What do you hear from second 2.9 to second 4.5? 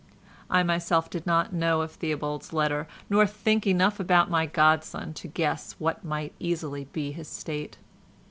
nor think enough about my